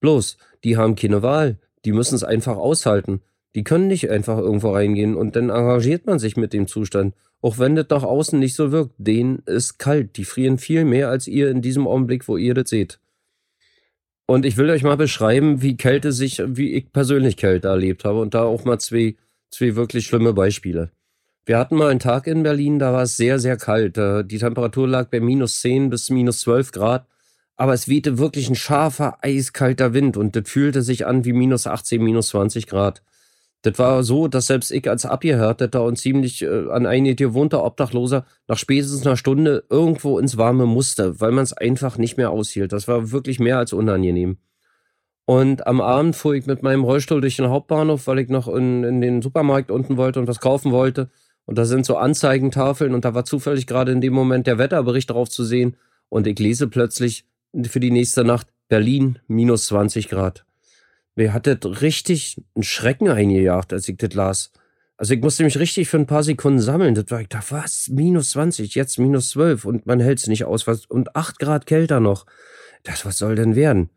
[0.00, 1.58] Bloß, die haben keine Wahl.
[1.84, 3.20] Die müssen es einfach aushalten.
[3.56, 7.14] Die können nicht einfach irgendwo reingehen und dann arrangiert man sich mit dem Zustand.
[7.42, 8.94] Auch wenn das nach außen nicht so wirkt.
[8.98, 10.16] Denen ist kalt.
[10.16, 13.00] Die frieren viel mehr als ihr in diesem Augenblick, wo ihr das seht.
[14.26, 18.20] Und ich will euch mal beschreiben, wie Kälte sich, wie ich persönlich Kälte erlebt habe.
[18.20, 19.16] Und da auch mal zwei,
[19.50, 20.90] zwei wirklich schlimme Beispiele.
[21.44, 23.96] Wir hatten mal einen Tag in Berlin, da war es sehr, sehr kalt.
[23.96, 27.06] Die Temperatur lag bei minus 10 bis minus 12 Grad.
[27.54, 31.66] Aber es wehte wirklich ein scharfer, eiskalter Wind und das fühlte sich an wie minus
[31.68, 33.02] 18, minus 20 Grad.
[33.66, 38.24] Das war so, dass selbst ich als Abgehärteter und ziemlich äh, an eine gewohnter Obdachloser
[38.46, 42.72] nach spätestens einer Stunde irgendwo ins Warme musste, weil man es einfach nicht mehr aushielt.
[42.72, 44.38] Das war wirklich mehr als unangenehm.
[45.24, 48.84] Und am Abend fuhr ich mit meinem Rollstuhl durch den Hauptbahnhof, weil ich noch in,
[48.84, 51.10] in den Supermarkt unten wollte und was kaufen wollte.
[51.44, 55.10] Und da sind so Anzeigentafeln und da war zufällig gerade in dem Moment der Wetterbericht
[55.10, 55.76] drauf zu sehen.
[56.08, 57.24] Und ich lese plötzlich
[57.64, 60.45] für die nächste Nacht Berlin minus 20 Grad.
[61.16, 64.52] Mir hat das richtig einen Schrecken eingejagt, als ich das las.
[64.98, 66.94] Also ich musste mich richtig für ein paar Sekunden sammeln.
[66.94, 67.88] Das war, ich dachte, was?
[67.88, 70.66] Minus 20, jetzt minus 12 und man hält es nicht aus.
[70.66, 72.26] Was, und 8 Grad kälter noch.
[72.82, 73.90] Das, was soll denn werden?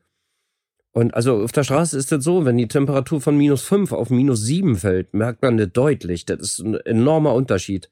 [0.92, 4.10] Und also auf der Straße ist das so, wenn die Temperatur von minus 5 auf
[4.10, 6.26] minus 7 fällt, merkt man das deutlich.
[6.26, 7.90] Das ist ein enormer Unterschied.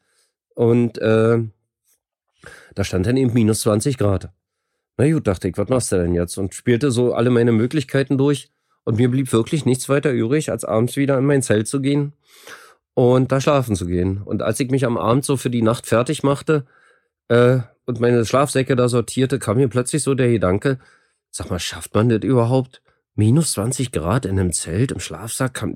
[0.55, 1.39] Und äh,
[2.75, 4.29] da stand dann eben minus 20 Grad.
[4.97, 6.37] Na gut, dachte ich, was machst du denn jetzt?
[6.37, 8.49] Und spielte so alle meine Möglichkeiten durch
[8.87, 12.13] und mir blieb wirklich nichts weiter übrig, als abends wieder in mein Zelt zu gehen
[12.93, 14.21] und da schlafen zu gehen.
[14.23, 16.65] Und als ich mich am Abend so für die Nacht fertig machte
[17.27, 20.79] äh, und meine Schlafsäcke da sortierte, kam mir plötzlich so der Gedanke,
[21.31, 22.81] sag mal, schafft man das überhaupt?
[23.13, 25.75] Minus 20 Grad in einem Zelt, im Schlafsack, kann,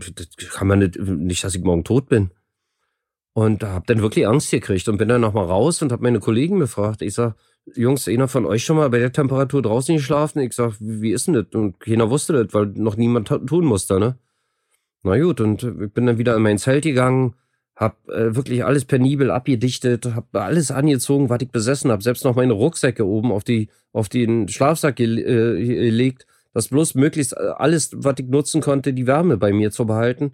[0.54, 2.32] kann man nicht, nicht, dass ich morgen tot bin.
[3.34, 6.21] Und da hab dann wirklich Angst gekriegt und bin dann nochmal raus und hab meine
[6.21, 7.02] Kollegen befragt.
[7.02, 7.36] Ich sag,
[7.76, 10.39] Jungs, einer von euch schon mal bei der Temperatur draußen geschlafen?
[10.39, 11.45] Ich sag, wie ist denn das?
[11.54, 14.17] Und keiner wusste das, weil noch niemand tun musste, ne?
[15.04, 17.36] Na gut, und ich bin dann wieder in mein Zelt gegangen,
[17.76, 22.36] hab äh, wirklich alles penibel abgedichtet, hab alles angezogen, was ich besessen hab, selbst noch
[22.36, 27.54] meine Rucksäcke oben auf die auf den Schlafsack ge äh, gelegt, dass bloß möglichst äh,
[27.58, 30.34] alles, was ich nutzen konnte, die Wärme bei mir zu behalten.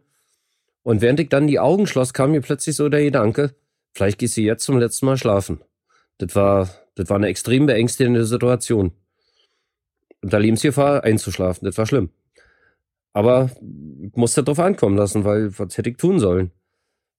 [0.83, 3.55] Und während ich dann die Augen schloss, kam mir plötzlich so der Gedanke,
[3.93, 5.59] vielleicht gehst du jetzt zum letzten Mal schlafen.
[6.17, 8.91] Das war das war eine extrem beängstigende Situation.
[10.21, 12.09] Unter Lebensgefahr einzuschlafen, das war schlimm.
[13.13, 13.51] Aber
[14.01, 16.51] ich musste darauf ankommen lassen, weil was hätte ich tun sollen?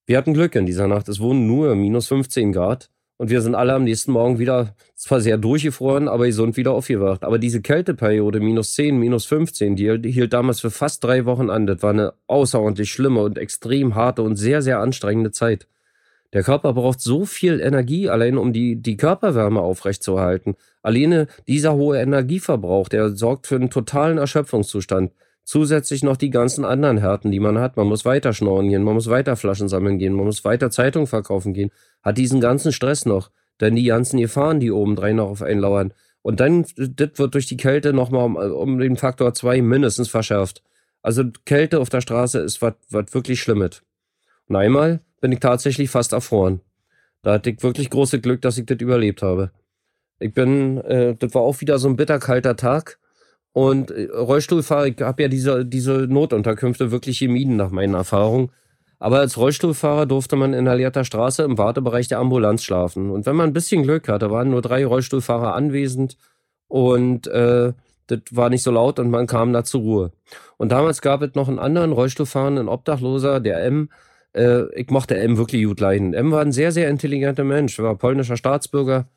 [0.05, 1.07] Wir hatten Glück in dieser Nacht.
[1.07, 5.21] Es wurden nur minus 15 Grad und wir sind alle am nächsten Morgen wieder zwar
[5.21, 7.23] sehr durchgefroren, aber gesund wieder aufgewacht.
[7.23, 11.49] Aber diese Kälteperiode, minus 10, minus 15, die, die hielt damals für fast drei Wochen
[11.49, 11.67] an.
[11.67, 15.67] Das war eine außerordentlich schlimme und extrem harte und sehr, sehr anstrengende Zeit.
[16.33, 20.55] Der Körper braucht so viel Energie, allein um die, die Körperwärme aufrechtzuerhalten.
[20.83, 25.11] Alleine dieser hohe Energieverbrauch, der sorgt für einen totalen Erschöpfungszustand.
[25.43, 27.75] Zusätzlich noch die ganzen anderen Härten, die man hat.
[27.75, 31.07] Man muss weiter schnorren gehen, man muss weiter Flaschen sammeln gehen, man muss weiter Zeitung
[31.07, 31.71] verkaufen gehen.
[32.03, 33.31] Hat diesen ganzen Stress noch.
[33.59, 35.93] Denn die ganzen Gefahren, die oben drei noch auf einen lauern.
[36.21, 40.61] Und dann, das wird durch die Kälte nochmal um, um den Faktor zwei mindestens verschärft.
[41.01, 43.81] Also Kälte auf der Straße ist was wirklich Schlimmes.
[44.47, 46.61] Und einmal bin ich tatsächlich fast erfroren.
[47.21, 49.51] Da hatte ich wirklich große Glück, dass ich das überlebt habe.
[50.19, 52.99] Ich bin, äh, das war auch wieder so ein bitterkalter Tag.
[53.51, 58.51] Und äh, Rollstuhlfahrer, ich habe ja diese, diese Notunterkünfte wirklich gemieden nach meinen Erfahrungen.
[58.99, 63.09] Aber als Rollstuhlfahrer durfte man in der Straße im Wartebereich der Ambulanz schlafen.
[63.09, 66.17] Und wenn man ein bisschen Glück hatte, waren nur drei Rollstuhlfahrer anwesend
[66.67, 67.73] und äh,
[68.07, 70.11] das war nicht so laut und man kam da zur Ruhe.
[70.57, 73.89] Und damals gab es noch einen anderen Rollstuhlfahrenden Obdachloser, der M,
[74.33, 76.13] äh, ich mochte M wirklich gut leiden.
[76.13, 79.07] M war ein sehr, sehr intelligenter Mensch, war polnischer Staatsbürger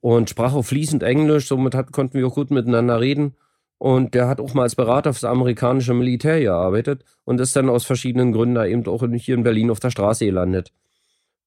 [0.00, 3.36] und sprach auch fließend Englisch, somit hat, konnten wir auch gut miteinander reden.
[3.78, 7.84] Und der hat auch mal als Berater fürs amerikanische Militär gearbeitet und ist dann aus
[7.84, 10.72] verschiedenen Gründen eben auch hier in Berlin auf der Straße gelandet.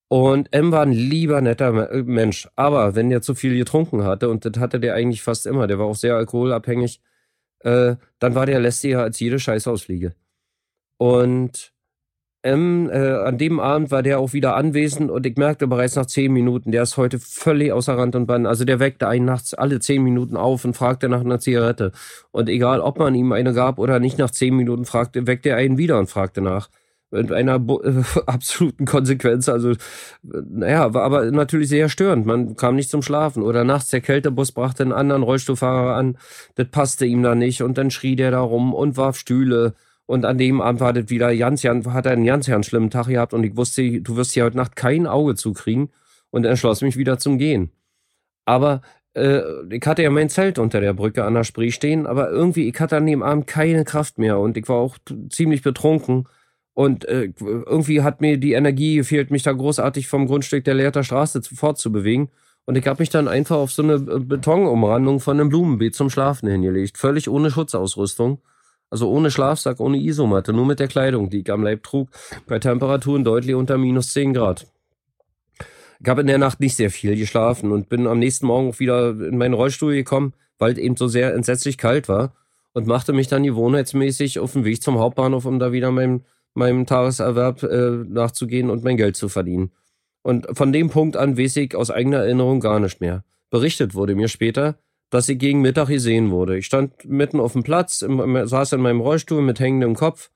[0.07, 2.49] Und M war ein lieber, netter äh, Mensch.
[2.55, 5.79] Aber wenn der zu viel getrunken hatte, und das hatte der eigentlich fast immer, der
[5.79, 7.01] war auch sehr alkoholabhängig,
[7.59, 10.13] äh, dann war der lästiger als jede Scheißausfliege.
[10.97, 11.70] Und
[12.43, 16.07] ähm, äh, an dem Abend war der auch wieder anwesend und ich merkte bereits nach
[16.07, 18.47] zehn Minuten, der ist heute völlig außer Rand und Band.
[18.47, 21.91] Also der weckte einen nachts alle zehn Minuten auf und fragte nach einer Zigarette.
[22.31, 25.57] Und egal, ob man ihm eine gab oder nicht, nach zehn Minuten fragte, weckte er
[25.57, 26.69] einen wieder und fragte nach.
[27.11, 29.47] mit einer äh, absoluten Konsequenz.
[29.47, 29.73] Also,
[30.23, 32.25] naja, war aber natürlich sehr störend.
[32.25, 33.43] Man kam nicht zum Schlafen.
[33.43, 36.17] Oder nachts der Kältebus brachte einen anderen Rollstuhlfahrer an.
[36.55, 37.61] Das passte ihm da nicht.
[37.61, 39.75] Und dann schrie der da rum und warf Stühle.
[40.05, 42.89] Und an dem Abend war das wieder ganz, ganz, hat er einen ganz, ganz schlimmen
[42.89, 43.33] Tag gehabt.
[43.33, 45.89] Und ich wusste, du wirst hier heute Nacht kein Auge zukriegen.
[46.31, 47.71] Und entschloss mich wieder zum Gehen.
[48.45, 48.81] Aber
[49.13, 52.67] äh, ich hatte ja mein Zelt unter der Brücke an der Spree stehen, aber irgendwie,
[52.69, 54.97] ich hatte an dem Abend keine Kraft mehr und ich war auch
[55.29, 56.27] ziemlich betrunken.
[56.73, 61.03] Und äh, irgendwie hat mir die Energie gefehlt, mich da großartig vom Grundstück der Leerter
[61.03, 62.29] Straße fortzubewegen.
[62.65, 66.09] Und ich habe mich dann einfach auf so eine äh, Betonumrandung von einem Blumenbeet zum
[66.09, 66.97] Schlafen hingelegt.
[66.97, 68.39] Völlig ohne Schutzausrüstung.
[68.91, 72.09] Also ohne Schlafsack, ohne Isomatte, nur mit der Kleidung, die ich am Leib trug,
[72.45, 74.67] bei Temperaturen deutlich unter minus 10 Grad.
[76.01, 79.11] Ich habe in der Nacht nicht sehr viel geschlafen und bin am nächsten Morgen wieder
[79.11, 82.33] in meinen Rollstuhl gekommen, weil es eben so sehr entsetzlich kalt war
[82.73, 86.85] und machte mich dann gewohnheitsmäßig auf den Weg zum Hauptbahnhof, um da wieder meinem, meinem
[86.85, 89.71] Tageserwerb äh, nachzugehen und mein Geld zu verdienen.
[90.21, 93.23] Und von dem Punkt an weiß ich aus eigener Erinnerung gar nicht mehr.
[93.49, 94.75] Berichtet wurde mir später,
[95.11, 96.57] dass ich gegen Mittag gesehen wurde.
[96.57, 100.31] Ich stand mitten auf dem Platz, im, saß in meinem Rollstuhl mit hängendem Kopf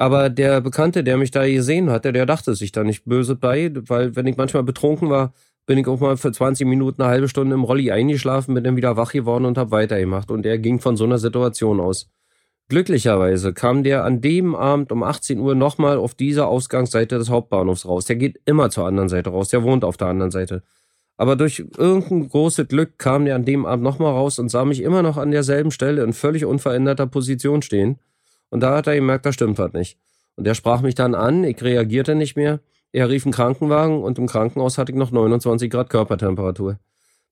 [0.00, 3.70] aber der Bekannte, der mich da gesehen hatte, der dachte sich da nicht böse bei,
[3.86, 5.34] weil wenn ich manchmal betrunken war,
[5.66, 8.76] bin ich auch mal für 20 Minuten, eine halbe Stunde im Rolli eingeschlafen, bin dann
[8.76, 10.30] wieder wach geworden und habe weitergemacht.
[10.30, 12.08] Und er ging von so einer Situation aus.
[12.70, 17.84] Glücklicherweise kam der an dem Abend um 18 Uhr nochmal auf dieser Ausgangsseite des Hauptbahnhofs
[17.84, 18.06] raus.
[18.06, 20.62] Der geht immer zur anderen Seite raus, der wohnt auf der anderen Seite.
[21.20, 24.80] Aber durch irgendein großes Glück kam der an dem Abend nochmal raus und sah mich
[24.80, 27.98] immer noch an derselben Stelle in völlig unveränderter Position stehen.
[28.48, 29.98] Und da hat er gemerkt, da stimmt was nicht.
[30.36, 32.60] Und er sprach mich dann an, ich reagierte nicht mehr.
[32.92, 36.78] Er rief einen Krankenwagen und im Krankenhaus hatte ich noch 29 Grad Körpertemperatur.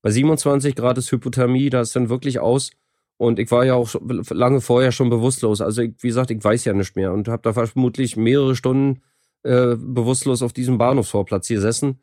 [0.03, 2.73] Bei 27 Grad ist Hypothermie, da ist dann wirklich aus.
[3.17, 3.95] Und ich war ja auch
[4.29, 5.63] lange vorher schon bewusstlos.
[5.63, 9.01] Also, ich, wie gesagt, ich weiß ja nicht mehr und habe da vermutlich mehrere Stunden
[9.45, 12.01] äh, bewusstlos auf diesem Bahnhofsvorplatz gesessen.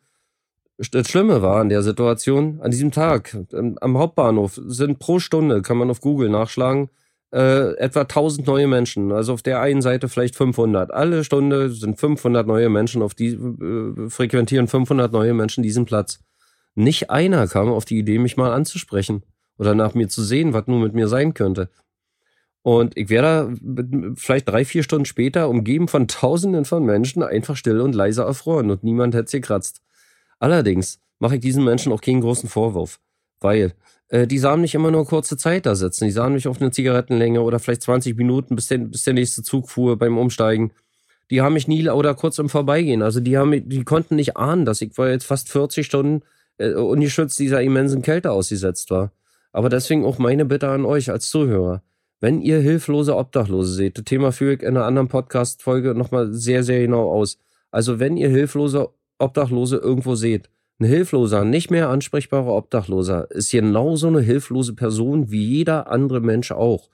[0.78, 5.62] Das Schlimme war an der Situation, an diesem Tag ähm, am Hauptbahnhof sind pro Stunde,
[5.62, 6.90] kann man auf Google nachschlagen,
[7.32, 9.10] äh, etwa 1000 neue Menschen.
[9.10, 10.90] Also auf der einen Seite vielleicht 500.
[10.90, 16.20] Alle Stunde sind 500 neue Menschen auf die, äh, frequentieren 500 neue Menschen diesen Platz.
[16.74, 19.22] Nicht einer kam auf die Idee, mich mal anzusprechen
[19.58, 21.70] oder nach mir zu sehen, was nun mit mir sein könnte.
[22.62, 27.56] Und ich wäre da vielleicht drei, vier Stunden später, umgeben von Tausenden von Menschen, einfach
[27.56, 29.80] still und leise erfroren und niemand hätte sie kratzt.
[30.38, 33.00] Allerdings mache ich diesen Menschen auch keinen großen Vorwurf,
[33.40, 33.74] weil
[34.08, 36.04] äh, die sahen mich immer nur kurze Zeit da sitzen.
[36.04, 39.42] Die sahen mich auf eine Zigarettenlänge oder vielleicht 20 Minuten, bis der, bis der nächste
[39.42, 40.72] Zug fuhr beim Umsteigen.
[41.30, 43.02] Die haben mich nie oder kurz im Vorbeigehen.
[43.02, 46.22] Also die haben, die konnten nicht ahnen, dass ich vor jetzt fast 40 Stunden
[46.58, 49.12] äh, ungeschützt dieser immensen Kälte ausgesetzt war.
[49.52, 51.82] Aber deswegen auch meine Bitte an euch als Zuhörer.
[52.20, 56.62] Wenn ihr hilflose Obdachlose seht, das Thema führe ich in einer anderen Podcast-Folge nochmal sehr,
[56.62, 57.38] sehr genau aus.
[57.70, 64.08] Also wenn ihr hilflose Obdachlose irgendwo seht, ein hilfloser, nicht mehr ansprechbarer Obdachloser ist genauso
[64.08, 66.90] eine hilflose Person wie jeder andere Mensch auch.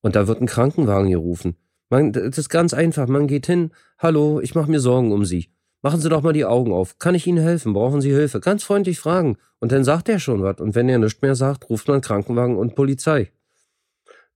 [0.00, 1.56] Und da wird ein Krankenwagen gerufen.
[1.90, 3.06] Man, das ist ganz einfach.
[3.06, 5.50] Man geht hin, hallo, ich mache mir Sorgen um Sie.
[5.82, 6.98] Machen Sie doch mal die Augen auf.
[6.98, 7.72] Kann ich Ihnen helfen?
[7.72, 8.40] Brauchen Sie Hilfe?
[8.40, 9.36] Ganz freundlich fragen.
[9.60, 10.60] Und dann sagt er schon was.
[10.60, 13.30] Und wenn er nichts mehr sagt, ruft man Krankenwagen und Polizei.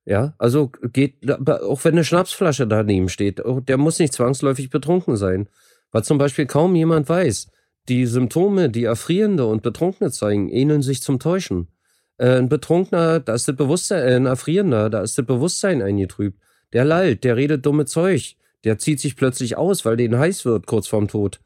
[0.05, 5.49] Ja, also geht, auch wenn eine Schnapsflasche daneben steht, der muss nicht zwangsläufig betrunken sein.
[5.93, 7.49] Was zum Beispiel kaum jemand weiß.
[7.89, 11.69] Die Symptome, die Erfrierende und Betrunkene zeigen, ähneln sich zum Täuschen.
[12.17, 16.41] Äh, ein Betrunkener, da ist das Bewusstsein, äh, ein Erfrierender, da ist das Bewusstsein eingetrübt.
[16.73, 20.67] Der lallt, der redet dumme Zeug, der zieht sich plötzlich aus, weil denen heiß wird
[20.67, 21.41] kurz vorm Tod.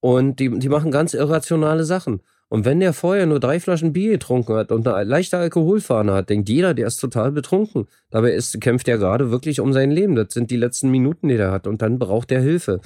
[0.00, 2.20] Und die, die machen ganz irrationale Sachen.
[2.48, 6.30] Und wenn der vorher nur drei Flaschen Bier getrunken hat und eine leichte Alkoholfahne hat,
[6.30, 7.88] denkt jeder, der ist total betrunken.
[8.10, 10.14] Dabei ist, kämpft er gerade wirklich um sein Leben.
[10.14, 11.66] Das sind die letzten Minuten, die er hat.
[11.66, 12.80] Und dann braucht er Hilfe.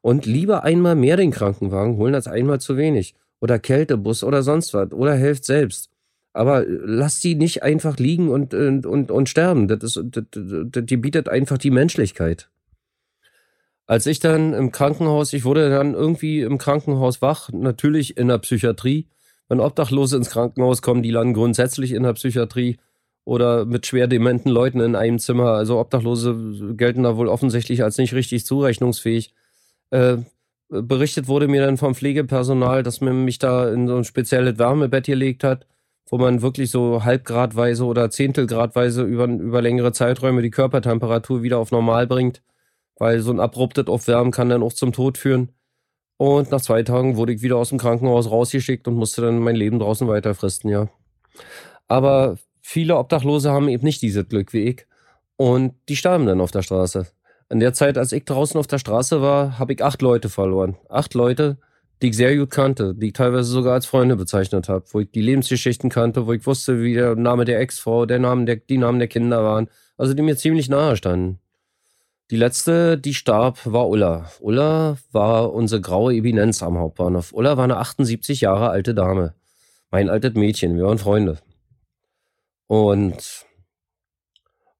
[0.00, 3.14] Und lieber einmal mehr den Krankenwagen holen als einmal zu wenig.
[3.40, 4.92] Oder Kältebus oder sonst was.
[4.92, 5.90] Oder helft selbst.
[6.32, 9.68] Aber lasst sie nicht einfach liegen und, und, und, und sterben.
[9.68, 12.48] Das ist, das, das, die bietet einfach die Menschlichkeit.
[13.86, 18.38] Als ich dann im Krankenhaus, ich wurde dann irgendwie im Krankenhaus wach, natürlich in der
[18.38, 19.08] Psychiatrie.
[19.48, 22.76] Wenn Obdachlose ins Krankenhaus kommen, die landen grundsätzlich in der Psychiatrie
[23.24, 25.52] oder mit schwer dementen Leuten in einem Zimmer.
[25.52, 29.32] Also Obdachlose gelten da wohl offensichtlich als nicht richtig zurechnungsfähig.
[29.90, 30.18] Äh,
[30.68, 35.06] berichtet wurde mir dann vom Pflegepersonal, dass man mich da in so ein spezielles Wärmebett
[35.06, 35.66] gelegt hat,
[36.10, 41.70] wo man wirklich so halbgradweise oder zehntelgradweise über, über längere Zeiträume die Körpertemperatur wieder auf
[41.70, 42.42] normal bringt,
[42.98, 45.52] weil so ein abruptes Aufwärmen kann dann auch zum Tod führen.
[46.18, 49.56] Und nach zwei Tagen wurde ich wieder aus dem Krankenhaus rausgeschickt und musste dann mein
[49.56, 50.88] Leben draußen weiterfristen, ja.
[51.86, 54.86] Aber viele Obdachlose haben eben nicht dieses Glück wie ich.
[55.36, 57.06] Und die starben dann auf der Straße.
[57.50, 60.76] In der Zeit, als ich draußen auf der Straße war, habe ich acht Leute verloren.
[60.88, 61.56] Acht Leute,
[62.02, 65.10] die ich sehr gut kannte, die ich teilweise sogar als Freunde bezeichnet habe, wo ich
[65.10, 68.78] die Lebensgeschichten kannte, wo ich wusste, wie der Name der Ex-Frau, der Name der, die
[68.78, 69.68] Namen der Kinder waren.
[69.96, 71.38] Also die mir ziemlich nahe standen.
[72.30, 74.30] Die letzte, die starb, war Ulla.
[74.40, 77.32] Ulla war unsere graue Eminenz am Hauptbahnhof.
[77.32, 79.34] Ulla war eine 78 Jahre alte Dame.
[79.90, 81.38] Mein altes Mädchen, wir waren Freunde.
[82.66, 83.46] Und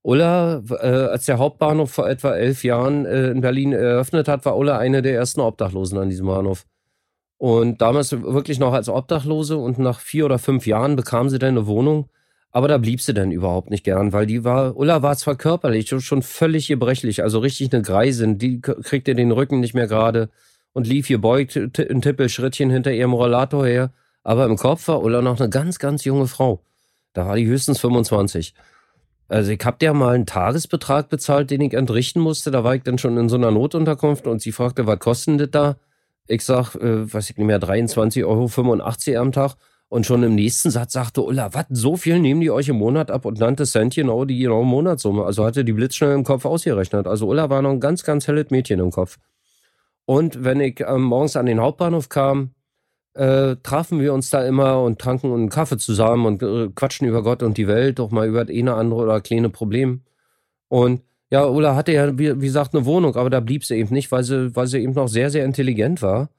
[0.01, 4.57] Ulla, äh, als der Hauptbahnhof vor etwa elf Jahren äh, in Berlin eröffnet hat, war
[4.57, 6.65] Ulla eine der ersten Obdachlosen an diesem Bahnhof.
[7.37, 11.57] Und damals wirklich noch als Obdachlose und nach vier oder fünf Jahren bekam sie dann
[11.57, 12.09] eine Wohnung.
[12.51, 15.93] Aber da blieb sie dann überhaupt nicht gern, weil die war, Ulla war zwar körperlich
[15.99, 20.29] schon völlig gebrechlich, also richtig eine Greisin, die kriegte den Rücken nicht mehr gerade
[20.73, 23.91] und lief hier beugt ein Tippelschrittchen hinter ihrem Rollator her.
[24.23, 26.61] Aber im Kopf war Ulla noch eine ganz, ganz junge Frau.
[27.13, 28.53] Da war die höchstens 25.
[29.29, 32.49] Also ich hab der mal einen Tagesbetrag bezahlt, den ich entrichten musste.
[32.49, 35.51] Da war ich dann schon in so einer Notunterkunft und sie fragte, was kostet das
[35.51, 35.75] da?
[36.27, 39.55] Ich sag, äh, weiß ich nicht mehr, 23,85 Euro am Tag.
[39.87, 43.09] Und schon im nächsten Satz sagte Ulla, was, so viel nehmen die euch im Monat
[43.09, 45.25] ab und nannte Cent genau die genaue Monatssumme.
[45.25, 47.07] Also hatte die blitzschnell im Kopf ausgerechnet.
[47.07, 49.17] Also Ulla war noch ein ganz, ganz helles Mädchen im Kopf.
[50.05, 52.51] Und wenn ich äh, morgens an den Hauptbahnhof kam,
[53.13, 57.23] äh, trafen wir uns da immer und tranken einen Kaffee zusammen und äh, quatschen über
[57.23, 60.01] Gott und die Welt, doch mal über das eine andere oder kleine Problem.
[60.67, 63.93] Und ja, Ulla hatte ja, wie, wie gesagt, eine Wohnung, aber da blieb sie eben
[63.93, 66.29] nicht, weil sie, weil sie eben noch sehr, sehr intelligent war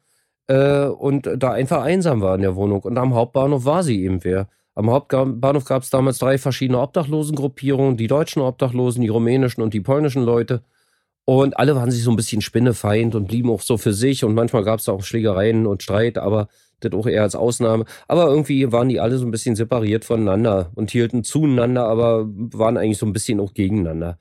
[0.49, 2.81] äh, und da einfach einsam war in der Wohnung.
[2.83, 4.49] Und am Hauptbahnhof war sie eben wer.
[4.75, 9.81] Am Hauptbahnhof gab es damals drei verschiedene Obdachlosengruppierungen, die deutschen Obdachlosen, die rumänischen und die
[9.81, 10.63] polnischen Leute.
[11.31, 14.25] Und alle waren sich so ein bisschen spinnefeind und blieben auch so für sich.
[14.25, 16.49] Und manchmal gab es auch Schlägereien und Streit, aber
[16.81, 17.85] das auch eher als Ausnahme.
[18.09, 22.77] Aber irgendwie waren die alle so ein bisschen separiert voneinander und hielten zueinander, aber waren
[22.77, 24.19] eigentlich so ein bisschen auch gegeneinander.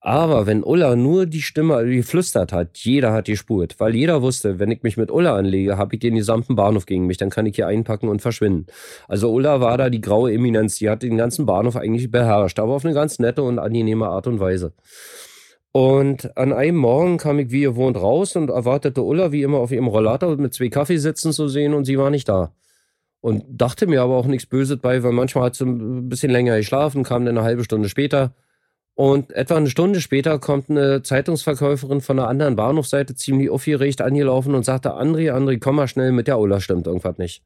[0.00, 4.58] Aber wenn Ulla nur die Stimme geflüstert hat, jeder hat die gespurt, weil jeder wusste,
[4.58, 7.46] wenn ich mich mit Ulla anlege, habe ich den gesamten Bahnhof gegen mich, dann kann
[7.46, 8.66] ich hier einpacken und verschwinden.
[9.08, 12.74] Also Ulla war da die graue Eminenz, die hat den ganzen Bahnhof eigentlich beherrscht, aber
[12.74, 14.74] auf eine ganz nette und angenehme Art und Weise.
[15.72, 19.72] Und an einem Morgen kam ich wie gewohnt raus und erwartete Ulla wie immer auf
[19.72, 22.52] ihrem Rollator mit zwei Kaffee sitzen zu sehen und sie war nicht da.
[23.20, 26.56] Und dachte mir aber auch nichts Böses bei, weil manchmal hat sie ein bisschen länger
[26.56, 28.34] geschlafen, kam dann eine halbe Stunde später
[28.94, 34.54] und etwa eine Stunde später kommt eine Zeitungsverkäuferin von einer anderen Bahnhofseite ziemlich aufgeregt angelaufen
[34.54, 37.42] und sagte, André, André, komm mal schnell mit der Ulla, stimmt irgendwas nicht.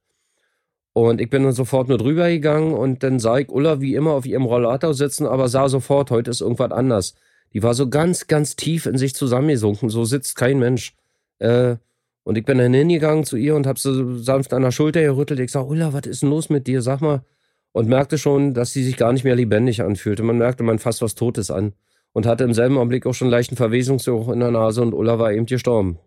[0.92, 4.12] Und ich bin dann sofort nur drüber gegangen und dann sah ich Ulla wie immer
[4.12, 7.14] auf ihrem Rollator sitzen, aber sah sofort, heute ist irgendwas anders.
[7.56, 10.94] Die war so ganz, ganz tief in sich zusammengesunken, so sitzt kein Mensch.
[11.38, 11.76] Äh,
[12.22, 15.40] und ich bin dann hingegangen zu ihr und hab sie sanft an der Schulter gerüttelt.
[15.40, 16.82] Ich sag, Ulla, was ist denn los mit dir?
[16.82, 17.24] Sag mal,
[17.72, 20.22] und merkte schon, dass sie sich gar nicht mehr lebendig anfühlte.
[20.22, 21.72] Man merkte man fast was Totes an
[22.12, 25.32] und hatte im selben Augenblick auch schon leichten Verwesungsgeruch in der Nase und Ulla war
[25.32, 25.98] eben gestorben.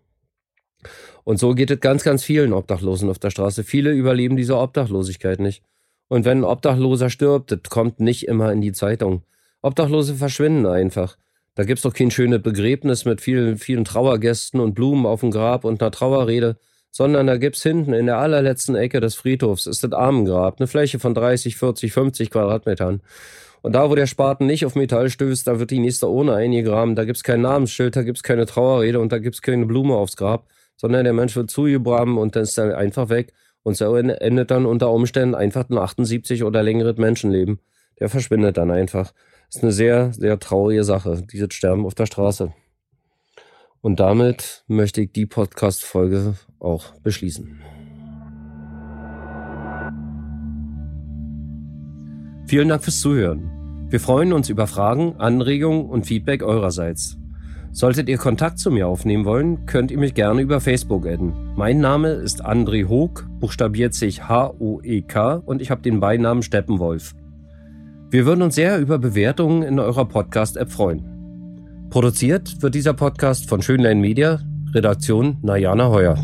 [1.24, 3.64] Und so geht es ganz, ganz vielen Obdachlosen auf der Straße.
[3.64, 5.64] Viele überleben diese Obdachlosigkeit nicht.
[6.06, 9.24] Und wenn ein Obdachloser stirbt, das kommt nicht immer in die Zeitung.
[9.62, 11.16] Obdachlose verschwinden einfach.
[11.54, 15.64] Da gibt's doch kein schönes Begräbnis mit vielen, vielen Trauergästen und Blumen auf dem Grab
[15.64, 16.56] und einer Trauerrede
[16.90, 20.98] sondern da gibt's hinten in der allerletzten Ecke des Friedhofs ist das Armengrab, eine Fläche
[20.98, 23.00] von 30, 40, 50 Quadratmetern.
[23.62, 26.96] Und da, wo der Spaten nicht auf Metall stößt, da wird die nächste Urne eingegraben.
[26.96, 30.46] Da gibt's kein Namensschild, da gibt's keine Trauerrede und da gibt's keine Blume aufs Grab,
[30.76, 33.34] sondern der Mensch wird zugebraben und dann ist er einfach weg.
[33.62, 37.60] Und so endet dann unter Umständen einfach ein 78 oder längeres Menschenleben.
[37.98, 39.12] Der verschwindet dann einfach.
[39.52, 42.52] Ist eine sehr, sehr traurige Sache, dieses Sterben auf der Straße.
[43.80, 47.60] Und damit möchte ich die Podcast-Folge auch beschließen.
[52.46, 53.88] Vielen Dank fürs Zuhören.
[53.90, 57.16] Wir freuen uns über Fragen, Anregungen und Feedback eurerseits.
[57.72, 61.54] Solltet ihr Kontakt zu mir aufnehmen wollen, könnt ihr mich gerne über Facebook adden.
[61.56, 67.14] Mein Name ist André Hoog, buchstabiert sich H-O-E-K und ich habe den Beinamen Steppenwolf.
[68.10, 71.88] Wir würden uns sehr über Bewertungen in eurer Podcast-App freuen.
[71.90, 74.40] Produziert wird dieser Podcast von Schönlein Media,
[74.74, 76.18] Redaktion Najana Heuer.